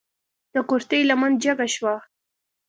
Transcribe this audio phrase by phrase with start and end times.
[0.53, 1.95] د کورتۍ لمنه جګه شوه.